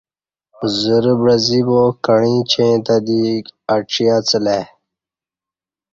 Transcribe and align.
زرہ 0.79 1.13
بعزی 1.21 1.61
با 1.67 1.81
کعیں 2.05 2.39
اچین 2.43 2.75
تہ 2.85 2.95
دی 3.05 3.21
اڄی 3.73 4.05
اڅہ 4.15 4.39
لای 4.45 4.63